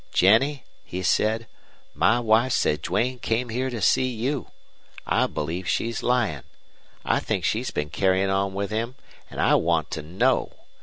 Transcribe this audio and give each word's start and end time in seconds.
"'Jennie,' 0.13 0.63
he 0.83 1.03
said, 1.03 1.45
'my 1.93 2.19
wife 2.19 2.53
said 2.53 2.81
Duane 2.81 3.19
came 3.19 3.49
here 3.49 3.69
to 3.69 3.79
see 3.83 4.07
you. 4.09 4.47
I 5.05 5.27
believe 5.27 5.69
she's 5.69 6.01
lyin'. 6.01 6.41
I 7.05 7.19
think 7.19 7.45
she's 7.45 7.69
been 7.69 7.91
carryin' 7.91 8.31
on 8.31 8.55
with 8.55 8.71
him, 8.71 8.95
an' 9.29 9.37
I 9.37 9.53
want 9.53 9.91
to 9.91 10.01
KNOW. 10.01 10.53